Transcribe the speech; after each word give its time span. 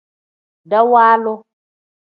Dawaalu. 0.69 1.33